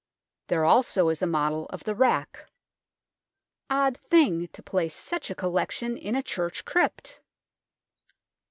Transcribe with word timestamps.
There 0.47 0.65
also 0.65 1.09
is 1.09 1.21
a 1.21 1.27
model 1.27 1.67
of 1.67 1.83
the 1.83 1.93
rack. 1.93 2.49
Odd 3.69 3.99
thing 4.09 4.47
to 4.47 4.63
place 4.63 4.95
such 4.95 5.29
a 5.29 5.35
collection 5.35 5.95
hi 5.95 6.17
a 6.17 6.23
church 6.23 6.65
crypt 6.65 7.19